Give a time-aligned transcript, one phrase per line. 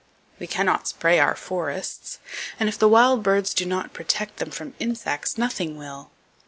[0.39, 2.17] We cannot spray our forests;
[2.59, 6.09] and if the wild birds do not protect, them from insects, nothing will!